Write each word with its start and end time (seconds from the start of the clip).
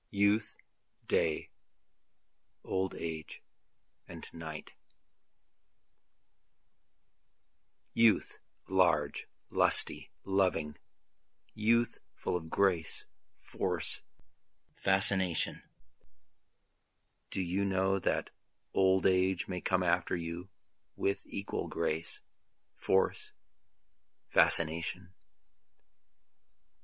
Youth, 0.09 0.57
Day, 1.07 1.51
Old 2.63 2.95
Age 2.95 3.43
and 4.07 4.27
Night 4.33 4.71
Youth, 7.93 8.39
large, 8.67 9.27
lusty, 9.51 10.09
loving 10.23 10.75
youth 11.53 11.99
full 12.15 12.35
of 12.35 12.49
grace, 12.49 13.05
force, 13.41 14.01
fascination, 14.73 15.61
Do 17.29 17.39
you 17.43 17.63
know 17.63 17.99
that 17.99 18.31
Old 18.73 19.05
Age 19.05 19.47
may 19.47 19.61
come 19.61 19.83
after 19.83 20.15
you 20.15 20.49
with 20.95 21.21
equal 21.27 21.67
grace, 21.67 22.21
force, 22.75 23.33
fascination? 24.29 25.13